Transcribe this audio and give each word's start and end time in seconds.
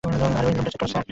আরে, 0.37 0.45
ওই 0.47 0.53
রুমটা 0.55 0.71
চেক 0.73 0.79
কর- 0.81 0.87
স্যার? 0.91 0.99